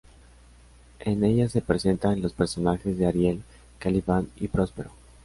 [1.01, 3.43] En ella se presentan los personajes de Ariel,
[3.77, 4.89] Calibán y Próspero.